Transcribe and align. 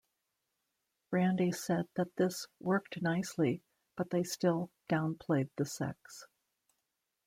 Brandy 1.11 1.51
said 1.51 1.87
that 1.93 2.15
this 2.15 2.47
"worked 2.59 3.03
nicely", 3.03 3.61
but 3.95 4.09
they 4.09 4.23
still 4.23 4.71
"downplayed 4.89 5.49
the 5.57 5.65
sex". 5.67 6.25